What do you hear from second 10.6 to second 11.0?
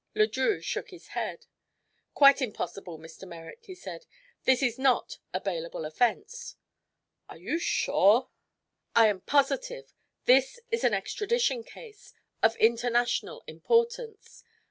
is an